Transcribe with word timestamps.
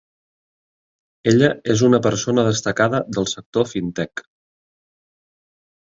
Ella 1.33 1.51
és 1.75 1.85
una 1.89 2.01
persona 2.09 2.47
destacada 2.49 3.05
del 3.19 3.31
sector 3.35 3.71
Fintech. 3.77 4.29